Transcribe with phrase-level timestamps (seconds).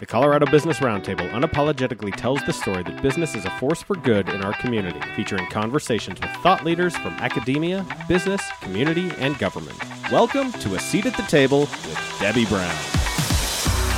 [0.00, 4.30] The Colorado Business Roundtable unapologetically tells the story that business is a force for good
[4.30, 9.78] in our community, featuring conversations with thought leaders from academia, business, community, and government.
[10.10, 12.74] Welcome to A Seat at the Table with Debbie Brown.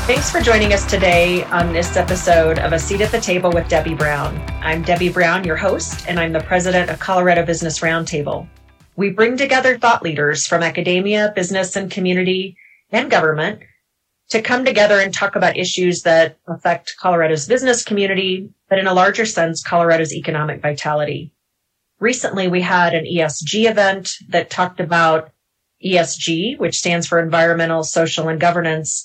[0.09, 3.69] Thanks for joining us today on this episode of A Seat at the Table with
[3.69, 4.37] Debbie Brown.
[4.61, 8.49] I'm Debbie Brown, your host, and I'm the president of Colorado Business Roundtable.
[8.97, 12.57] We bring together thought leaders from academia, business, and community
[12.91, 13.63] and government
[14.33, 18.95] to come together and talk about issues that affect Colorado's business community, but in a
[18.95, 21.31] larger sense, Colorado's economic vitality.
[22.01, 25.31] Recently, we had an ESG event that talked about
[25.85, 29.05] ESG, which stands for environmental, social, and governance,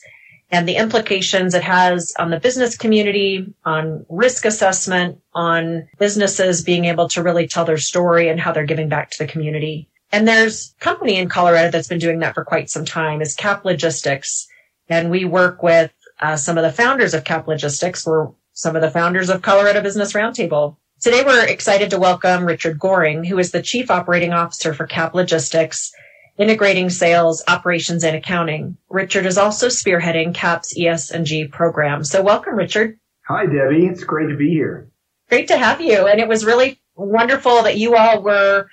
[0.50, 6.86] and the implications it has on the business community, on risk assessment, on businesses being
[6.86, 9.90] able to really tell their story and how they're giving back to the community.
[10.14, 13.36] And there's a company in Colorado that's been doing that for quite some time is
[13.36, 14.48] Cap Logistics.
[14.90, 18.06] And we work with uh, some of the founders of Cap Logistics.
[18.06, 20.78] We're some of the founders of Colorado Business Roundtable.
[21.00, 25.14] Today, we're excited to welcome Richard Goering, who is the Chief Operating Officer for Cap
[25.14, 25.92] Logistics,
[26.38, 28.78] integrating sales, operations, and accounting.
[28.90, 32.04] Richard is also spearheading CAP's ES&G program.
[32.04, 32.98] So welcome, Richard.
[33.28, 33.86] Hi, Debbie.
[33.86, 34.90] It's great to be here.
[35.30, 36.08] Great to have you.
[36.08, 38.68] And it was really wonderful that you all were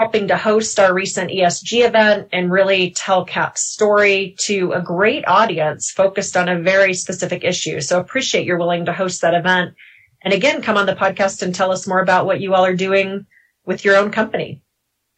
[0.00, 5.28] helping to host our recent ESG event and really tell CAP's story to a great
[5.28, 7.82] audience focused on a very specific issue.
[7.82, 9.74] So appreciate you're willing to host that event.
[10.22, 12.74] And again, come on the podcast and tell us more about what you all are
[12.74, 13.26] doing
[13.66, 14.62] with your own company.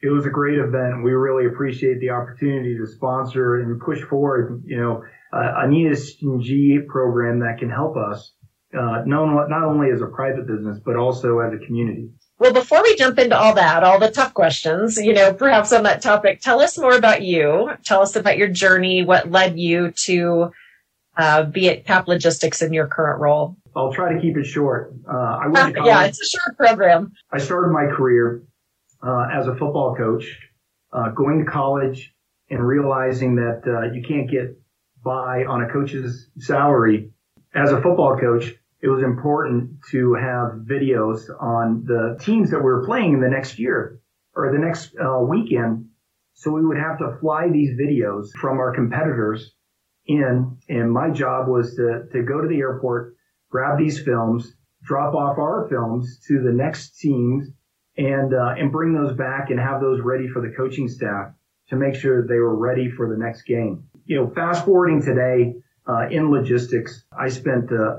[0.00, 1.04] It was a great event.
[1.04, 6.88] We really appreciate the opportunity to sponsor and push forward, you know, uh, an ESG
[6.88, 8.32] program that can help us,
[8.76, 12.10] uh, not, not only as a private business, but also as a community.
[12.42, 15.84] Well, before we jump into all that, all the tough questions, you know, perhaps on
[15.84, 17.70] that topic, tell us more about you.
[17.84, 20.50] Tell us about your journey, what led you to
[21.16, 23.56] uh, be at Cap Logistics in your current role.
[23.76, 24.92] I'll try to keep it short.
[25.08, 27.12] Uh, I went uh, yeah, it's a short program.
[27.30, 28.42] I started my career
[29.06, 30.24] uh, as a football coach,
[30.92, 32.12] uh, going to college
[32.50, 34.58] and realizing that uh, you can't get
[35.04, 37.12] by on a coach's salary
[37.54, 42.64] as a football coach it was important to have videos on the teams that we
[42.64, 44.00] were playing in the next year
[44.34, 45.88] or the next uh, weekend.
[46.34, 49.52] So we would have to fly these videos from our competitors
[50.06, 50.58] in.
[50.68, 53.14] And my job was to, to go to the airport,
[53.50, 57.48] grab these films, drop off our films to the next teams
[57.96, 61.28] and, uh, and bring those back and have those ready for the coaching staff
[61.68, 63.84] to make sure they were ready for the next game.
[64.06, 65.54] You know, fast forwarding today,
[65.86, 67.96] uh, in logistics, I spent, uh,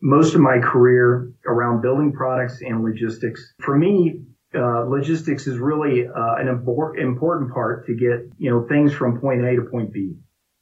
[0.00, 3.54] most of my career around building products and logistics.
[3.60, 4.22] For me,
[4.54, 9.44] uh, logistics is really uh, an important part to get you know things from point
[9.44, 10.14] A to point B,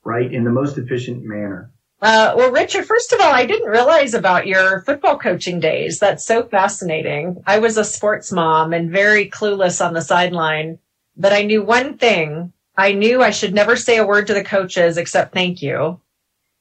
[0.05, 1.73] right, in the most efficient manner.
[2.03, 5.99] Uh, well, Richard, first of all, I didn't realize about your football coaching days.
[5.99, 7.43] That's so fascinating.
[7.47, 10.79] I was a sports mom and very clueless on the sideline,
[11.17, 12.53] but I knew one thing.
[12.77, 15.99] I knew I should never say a word to the coaches except thank you.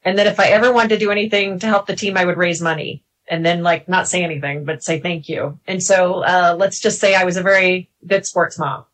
[0.06, 2.38] And then if I ever wanted to do anything to help the team, I would
[2.38, 5.60] raise money and then like not say anything, but say thank you.
[5.68, 8.86] And so, uh, let's just say I was a very good sports mom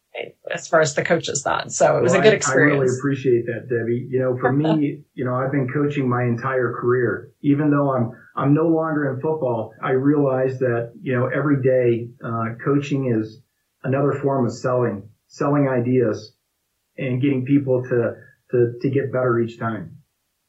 [0.54, 1.72] as far as the coaches thought.
[1.72, 2.74] So it was well, a good experience.
[2.74, 4.08] I, I really appreciate that, Debbie.
[4.10, 7.32] You know, for me, you know, I've been coaching my entire career.
[7.42, 12.10] Even though I'm, I'm no longer in football, I realize that, you know, every day,
[12.24, 13.42] uh, coaching is
[13.84, 16.36] another form of selling, selling ideas
[16.98, 18.16] and getting people to,
[18.52, 20.01] to, to get better each time.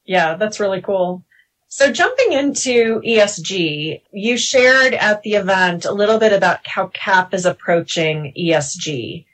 [0.04, 1.24] Yeah, that's really cool.
[1.68, 7.32] So jumping into ESG, you shared at the event a little bit about how CAP
[7.32, 9.24] is approaching ESG.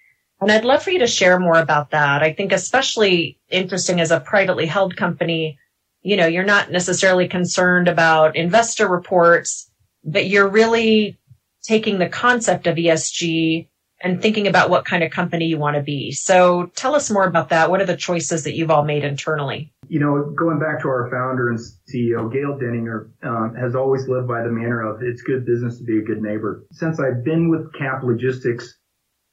[0.40, 2.22] And I'd love for you to share more about that.
[2.22, 5.58] I think especially interesting as a privately held company,
[6.02, 9.68] you know, you're not necessarily concerned about investor reports,
[10.04, 11.18] but you're really
[11.62, 13.66] taking the concept of ESG
[14.00, 16.12] and thinking about what kind of company you want to be.
[16.12, 17.70] So tell us more about that.
[17.70, 19.72] What are the choices that you've all made internally?
[19.88, 24.28] You know, going back to our founder and CEO, Gail Denninger, um, has always lived
[24.28, 26.64] by the manner of it's good business to be a good neighbor.
[26.72, 28.78] Since I've been with Cap Logistics,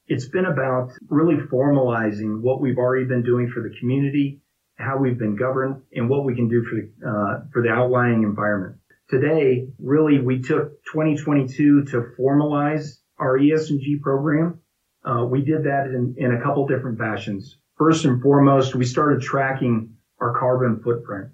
[0.08, 4.40] it's been about really formalizing what we've already been doing for the community,
[4.76, 8.22] how we've been governed, and what we can do for the, uh, for the outlying
[8.22, 8.76] environment.
[9.08, 14.60] Today, really, we took 2022 to formalize our ES&G program.
[15.04, 17.56] Uh, we did that in, in a couple different fashions.
[17.76, 21.30] First and foremost, we started tracking our carbon footprint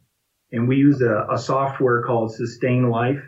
[0.51, 3.23] and we use a, a software called Sustain Life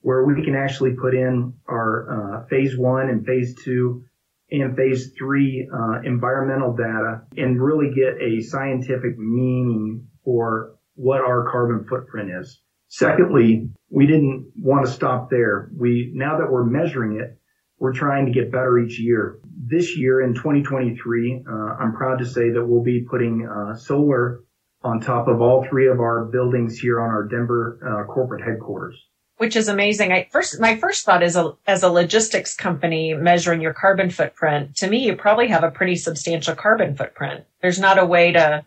[0.00, 4.04] where we can actually put in our uh, phase one and phase two
[4.50, 11.50] and phase three uh, environmental data and really get a scientific meaning for what our
[11.50, 12.60] carbon footprint is.
[12.88, 15.70] Secondly, we didn't want to stop there.
[15.76, 17.38] We, now that we're measuring it,
[17.78, 19.38] we're trying to get better each year.
[19.44, 24.40] This year in 2023, uh, I'm proud to say that we'll be putting uh, solar
[24.82, 28.96] on top of all three of our buildings here on our Denver uh, corporate headquarters.
[29.36, 30.12] Which is amazing.
[30.12, 34.76] I first, my first thought is a, as a logistics company measuring your carbon footprint,
[34.76, 37.44] to me, you probably have a pretty substantial carbon footprint.
[37.62, 38.64] There's not a way to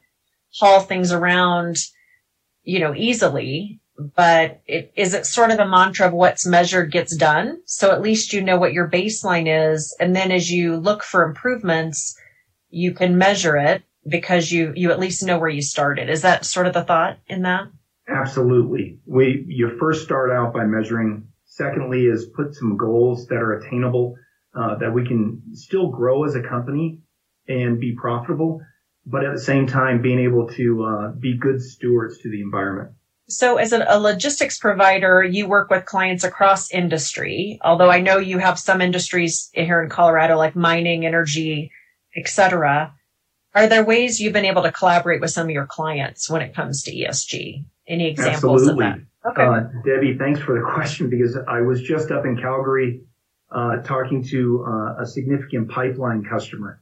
[0.58, 1.78] haul things around,
[2.64, 7.16] you know, easily but it, is it sort of the mantra of what's measured gets
[7.16, 7.62] done?
[7.66, 9.96] So at least you know what your baseline is.
[10.00, 12.18] And then as you look for improvements,
[12.70, 16.10] you can measure it because you, you at least know where you started.
[16.10, 17.68] Is that sort of the thought in that?
[18.08, 19.00] Absolutely.
[19.06, 21.28] We, you first start out by measuring.
[21.46, 24.16] Secondly is put some goals that are attainable,
[24.56, 27.00] uh, that we can still grow as a company
[27.48, 28.62] and be profitable,
[29.06, 32.92] but at the same time being able to uh, be good stewards to the environment.
[33.32, 38.18] So as a, a, logistics provider, you work with clients across industry, although I know
[38.18, 41.72] you have some industries here in Colorado, like mining, energy,
[42.16, 42.94] etc.
[43.56, 46.54] Are there ways you've been able to collaborate with some of your clients when it
[46.54, 47.64] comes to ESG?
[47.88, 48.86] Any examples Absolutely.
[48.86, 49.32] of that?
[49.32, 49.44] Okay.
[49.44, 53.02] Uh, Debbie, thanks for the question because I was just up in Calgary
[53.52, 56.82] uh, talking to uh, a significant pipeline customer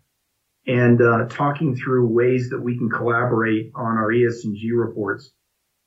[0.67, 5.31] and uh, talking through ways that we can collaborate on our ESG reports.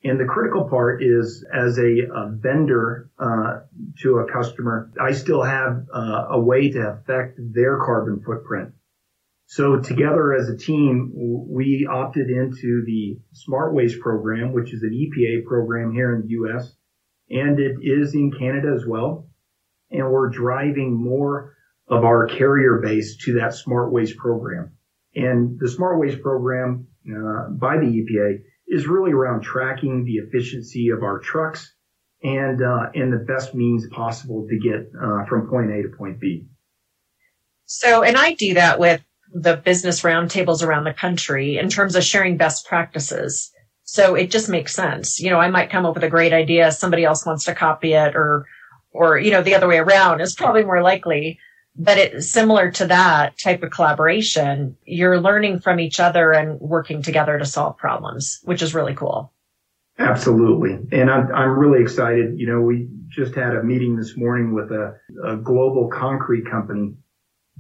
[0.05, 3.61] And the critical part is as a, a vendor uh,
[4.01, 8.73] to a customer, I still have uh, a way to affect their carbon footprint.
[9.47, 15.45] So together as a team, we opted into the SmartWay program, which is an EPA
[15.45, 16.75] program here in the U.S.
[17.31, 19.29] and it is in Canada as well.
[19.91, 21.55] And we're driving more
[21.87, 24.73] of our carrier base to that SmartWay program.
[25.15, 31.03] And the SmartWay program uh, by the EPA is really around tracking the efficiency of
[31.03, 31.75] our trucks
[32.23, 36.19] and uh, and the best means possible to get uh, from point A to point
[36.19, 36.47] B.
[37.67, 39.03] So, and I do that with
[39.35, 43.51] the business roundtables around the country in terms of sharing best practices.
[43.85, 45.21] So it just makes sense.
[45.21, 47.93] You know, I might come up with a great idea, somebody else wants to copy
[47.93, 48.47] it, or
[48.93, 51.39] or you know the other way around is probably more likely
[51.77, 54.77] but it's similar to that type of collaboration.
[54.85, 59.33] You're learning from each other and working together to solve problems, which is really cool.
[59.99, 60.79] Absolutely.
[60.99, 62.39] And I'm, I'm really excited.
[62.39, 66.95] You know, we just had a meeting this morning with a, a global concrete company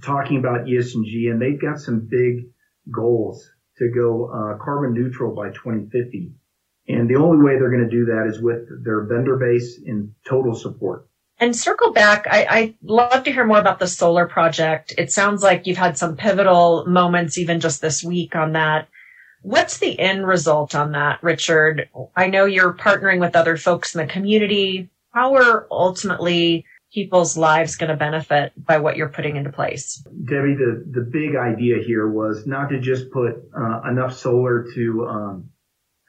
[0.02, 2.46] talking about ESG and they've got some big
[2.90, 3.48] goals
[3.78, 6.32] to go uh, carbon neutral by 2050.
[6.88, 10.14] And the only way they're going to do that is with their vendor base in
[10.28, 11.08] total support.
[11.42, 14.94] And circle back, I, I love to hear more about the solar project.
[14.96, 18.86] It sounds like you've had some pivotal moments even just this week on that.
[19.40, 21.88] What's the end result on that, Richard?
[22.14, 24.88] I know you're partnering with other folks in the community.
[25.10, 29.96] How are ultimately people's lives going to benefit by what you're putting into place?
[30.24, 35.06] Debbie, the, the big idea here was not to just put uh, enough solar to
[35.08, 35.50] um,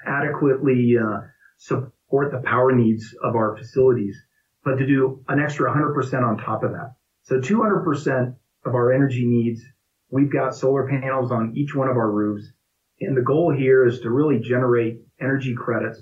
[0.05, 1.21] adequately uh,
[1.57, 4.15] support the power needs of our facilities,
[4.63, 6.95] but to do an extra 100% on top of that.
[7.23, 9.61] So 200% of our energy needs,
[10.09, 12.45] we've got solar panels on each one of our roofs.
[12.99, 16.01] And the goal here is to really generate energy credits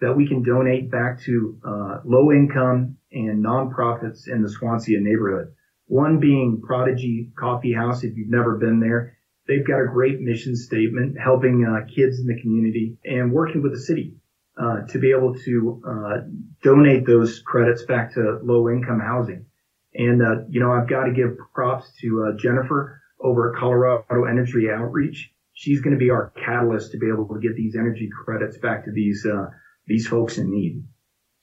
[0.00, 5.52] that we can donate back to uh, low income and nonprofits in the Swansea neighborhood.
[5.86, 8.02] One being Prodigy Coffee House.
[8.02, 12.26] If you've never been there, they've got a great mission statement helping uh, kids in
[12.26, 14.16] the community and working with the city
[14.60, 16.16] uh, to be able to uh,
[16.62, 19.46] donate those credits back to low income housing.
[19.94, 24.24] And, uh, you know, I've got to give props to uh, Jennifer over at Colorado
[24.24, 25.30] Energy Outreach.
[25.54, 28.84] She's going to be our catalyst to be able to get these energy credits back
[28.84, 29.46] to these, uh,
[29.86, 30.84] these folks in need.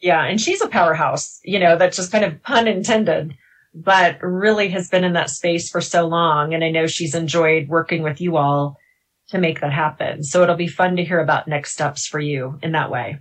[0.02, 0.24] Yeah.
[0.24, 3.34] And she's a powerhouse, you know, that's just kind of pun intended,
[3.74, 6.54] but really has been in that space for so long.
[6.54, 8.78] And I know she's enjoyed working with you all
[9.30, 10.24] to make that happen.
[10.24, 13.20] So it'll be fun to hear about next steps for you in that way.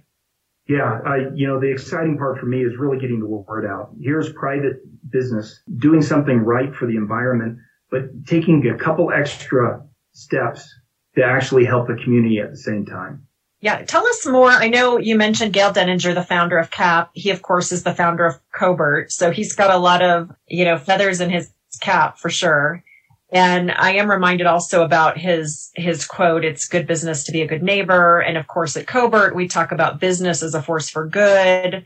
[0.69, 3.91] Yeah, I, you know, the exciting part for me is really getting the word out.
[4.01, 7.59] Here's private business doing something right for the environment,
[7.91, 10.69] but taking a couple extra steps
[11.15, 13.27] to actually help the community at the same time.
[13.61, 14.51] Yeah, tell us more.
[14.51, 17.11] I know you mentioned Gail Denninger, the founder of CAP.
[17.15, 19.11] He, of course, is the founder of CoBRT.
[19.11, 21.51] So he's got a lot of, you know, feathers in his
[21.81, 22.85] cap for sure.
[23.31, 27.47] And I am reminded also about his, his quote, it's good business to be a
[27.47, 28.21] good neighbor.
[28.21, 31.85] And of course at CoBRT, we talk about business as a force for good.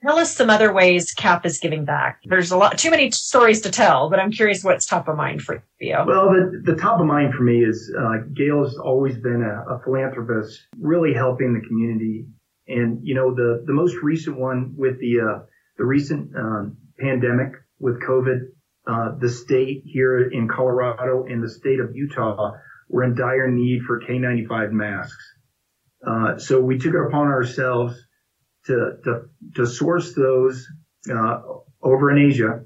[0.00, 2.20] Tell us some other ways CAP is giving back.
[2.24, 5.42] There's a lot, too many stories to tell, but I'm curious what's top of mind
[5.42, 5.96] for you.
[6.06, 9.80] Well, the, the top of mind for me is, uh, has always been a, a
[9.82, 12.26] philanthropist, really helping the community
[12.68, 15.44] And you know, the the most recent one with the uh,
[15.78, 18.40] the recent um, pandemic with COVID,
[18.88, 22.52] uh, the state here in Colorado and the state of Utah
[22.88, 25.34] were in dire need for K95 masks.
[26.06, 27.94] Uh, so we took it upon ourselves
[28.66, 29.22] to to,
[29.56, 30.66] to source those
[31.10, 31.40] uh,
[31.82, 32.64] over in Asia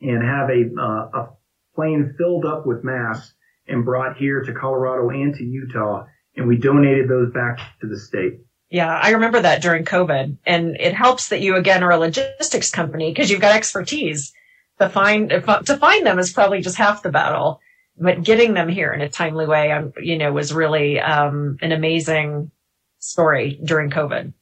[0.00, 1.28] and have a uh, a
[1.74, 3.34] plane filled up with masks
[3.66, 6.04] and brought here to Colorado and to Utah,
[6.36, 8.40] and we donated those back to the state.
[8.70, 10.36] Yeah, I remember that during COVID.
[10.44, 14.32] And it helps that you again are a logistics company because you've got expertise.
[14.80, 17.60] To find to find them is probably just half the battle.
[18.00, 21.72] But getting them here in a timely way, um, you know, was really um, an
[21.72, 22.52] amazing
[23.00, 24.32] story during COVID.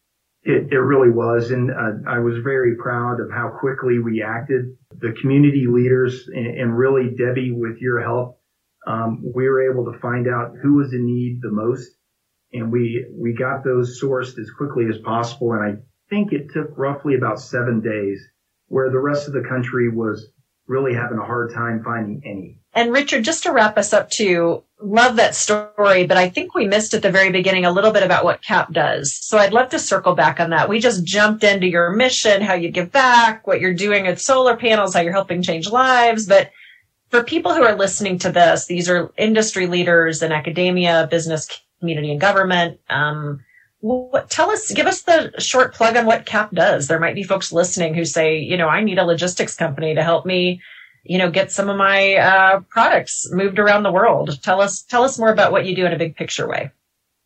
[0.42, 4.76] It, it really was, and uh, I was very proud of how quickly we acted.
[4.98, 8.40] The community leaders and, and really Debbie, with your help,
[8.86, 11.96] um, we were able to find out who was in need the most
[12.52, 15.52] and we we got those sourced as quickly as possible.
[15.52, 18.26] And I think it took roughly about seven days,
[18.68, 20.28] where the rest of the country was
[20.66, 22.58] really having a hard time finding any.
[22.74, 26.66] And Richard, just to wrap us up too, love that story, but I think we
[26.66, 29.16] missed at the very beginning a little bit about what CAP does.
[29.22, 30.68] So I'd love to circle back on that.
[30.68, 34.56] We just jumped into your mission, how you give back, what you're doing with solar
[34.56, 36.26] panels, how you're helping change lives.
[36.26, 36.50] But
[37.08, 42.10] for people who are listening to this, these are industry leaders in academia, business community
[42.10, 42.80] and government.
[42.90, 43.40] Um,
[43.80, 46.88] what, tell us, give us the short plug on what CAP does.
[46.88, 50.02] There might be folks listening who say, you know, I need a logistics company to
[50.02, 50.60] help me,
[51.04, 54.42] you know, get some of my uh, products moved around the world.
[54.42, 56.70] Tell us, tell us more about what you do in a big picture way.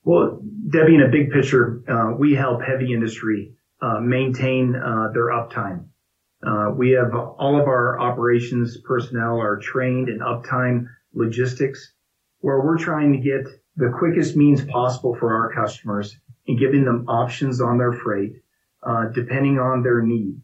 [0.04, 5.28] Well, Debbie, in a big picture, uh, we help heavy industry uh, maintain uh, their
[5.28, 5.86] uptime.
[6.46, 11.92] Uh, we have all of our operations personnel are trained in uptime logistics,
[12.40, 16.16] where we're trying to get the quickest means possible for our customers
[16.50, 18.32] and giving them options on their freight,
[18.82, 20.36] uh, depending on their need.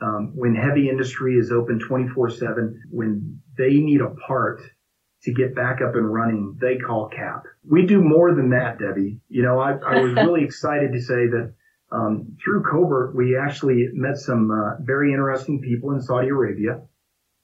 [0.00, 4.60] Um, when heavy industry is open 24 seven, when they need a part
[5.22, 7.44] to get back up and running, they call CAP.
[7.64, 9.20] We do more than that, Debbie.
[9.28, 11.54] You know, I, I was really excited to say that
[11.92, 16.80] um, through CoBRT, we actually met some uh, very interesting people in Saudi Arabia.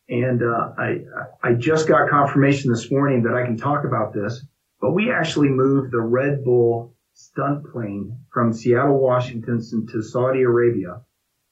[0.09, 1.03] And uh, I,
[1.45, 4.45] I just got confirmation this morning that I can talk about this.
[4.81, 9.61] But we actually moved the Red Bull stunt plane from Seattle, Washington
[9.91, 11.03] to Saudi Arabia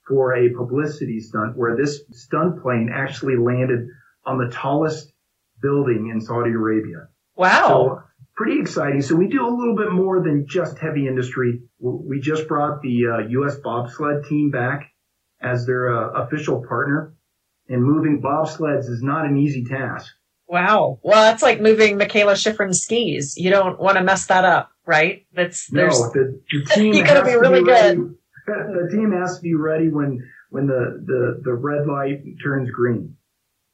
[0.07, 3.89] for a publicity stunt where this stunt plane actually landed
[4.25, 5.13] on the tallest
[5.61, 7.09] building in Saudi Arabia.
[7.35, 7.67] Wow.
[7.67, 8.03] So
[8.37, 9.03] pretty exciting.
[9.03, 11.61] So we do a little bit more than just heavy industry.
[11.81, 13.57] We just brought the uh, U.S.
[13.57, 14.93] bobsled team back
[15.41, 17.13] as their uh, official partner
[17.69, 20.13] and moving bobsleds is not an easy task.
[20.47, 21.01] Wow.
[21.03, 23.37] Well, that's like moving Michaela Shiffrin's skis.
[23.37, 25.27] You don't want to mess that up, right?
[25.35, 28.15] That's there's no, the, the team you gotta be really be good.
[28.47, 33.17] the team has to be ready when when the, the, the red light turns green.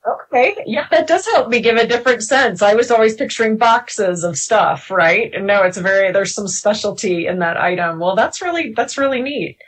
[0.07, 0.57] Okay.
[0.66, 2.61] Yeah, that does help me give a different sense.
[2.61, 5.33] I was always picturing boxes of stuff, right?
[5.33, 8.00] And no, it's very, there's some specialty in that item.
[8.00, 9.59] Well, that's really, that's really neat.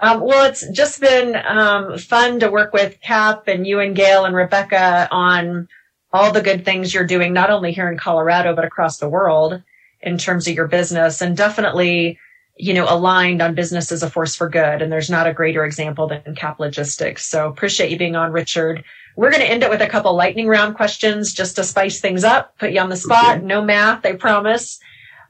[0.00, 4.24] Um, well, it's just been um, fun to work with Cap and you and Gail
[4.24, 5.68] and Rebecca on
[6.12, 9.62] all the good things you're doing, not only here in Colorado, but across the world
[10.02, 12.18] in terms of your business and definitely,
[12.56, 14.82] you know, aligned on business as a force for good.
[14.82, 17.24] And there's not a greater example than Cap Logistics.
[17.24, 18.84] So appreciate you being on, Richard.
[19.16, 22.24] We're going to end it with a couple lightning round questions just to spice things
[22.24, 23.36] up, put you on the spot.
[23.36, 23.44] Okay.
[23.44, 24.80] No math, I promise.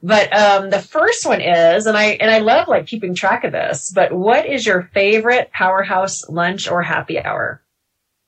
[0.01, 3.53] But um, the first one is, and I and I love like keeping track of
[3.53, 3.89] this.
[3.89, 7.63] But what is your favorite powerhouse lunch or happy hour?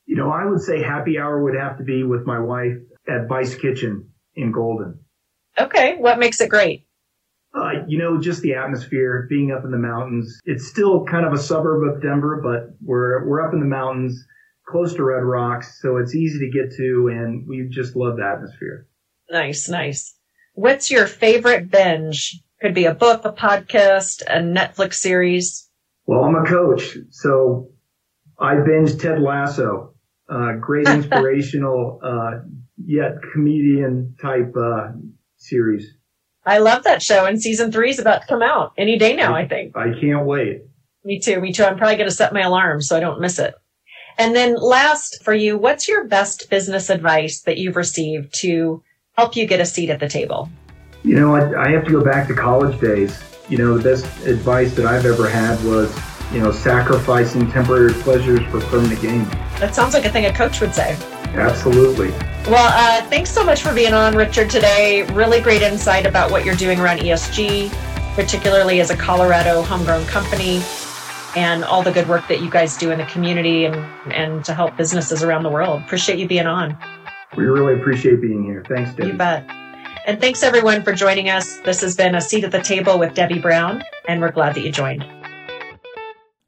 [0.06, 2.78] You know, I would say happy hour would have to be with my wife
[3.10, 5.00] at Vice Kitchen in Golden.
[5.58, 5.96] Okay.
[5.98, 6.86] What makes it great?
[7.54, 10.40] Uh, you know, just the atmosphere, being up in the mountains.
[10.44, 14.26] It's still kind of a suburb of Denver, but we're, we're up in the mountains,
[14.68, 15.80] close to Red Rocks.
[15.82, 18.88] So it's easy to get to and we just love the atmosphere.
[19.30, 20.16] Nice, nice.
[20.54, 22.42] What's your favorite binge?
[22.62, 25.70] Could be a book, a podcast, a Netflix series.
[26.06, 27.72] Well, I'm a coach, so
[28.40, 29.96] I binged Ted Lasso.
[30.30, 32.40] Uh, great inspirational, uh,
[32.78, 34.92] yet comedian type, uh,
[35.48, 35.94] series.
[36.46, 39.36] I love that show and season three is about to come out any day now,
[39.36, 39.76] I, I think.
[39.76, 40.62] I can't wait.
[41.04, 41.40] Me too.
[41.42, 41.64] Me too.
[41.64, 43.56] I'm probably going to set my alarm so I don't miss it.
[44.18, 48.82] And then last for you, what's your best business advice that you've received to
[49.14, 50.50] help you get a seat at the table?
[51.04, 53.22] You know, I, I have to go back to college days.
[53.50, 55.94] You know, the best advice that I've ever had was
[56.32, 59.24] you know, sacrificing temporary pleasures for permanent gain.
[59.60, 60.98] That sounds like a thing a coach would say.
[61.34, 62.12] Absolutely.
[62.50, 65.04] Well, uh, thanks so much for being on, Richard, today.
[65.14, 67.72] Really great insight about what you're doing around ESG.
[68.16, 70.62] particularly as a Colorado homegrown company
[71.36, 73.76] and all the good work that you guys do in the community and,
[74.14, 75.82] and to help businesses around the world.
[75.82, 76.78] Appreciate you being on.
[77.36, 78.64] We really appreciate being here.
[78.70, 79.10] Thanks, Debbie.
[79.10, 79.46] You bet.
[80.08, 81.58] And thanks everyone for joining us.
[81.60, 84.62] This has been a seat at the table with Debbie Brown, and we're glad that
[84.62, 85.04] you joined.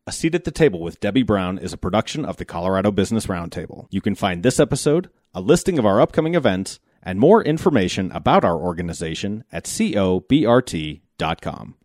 [0.07, 3.25] A Seat at the Table with Debbie Brown is a production of the Colorado Business
[3.25, 3.87] Roundtable.
[3.89, 8.45] You can find this episode, a listing of our upcoming events, and more information about
[8.45, 11.01] our organization at cobrt.com.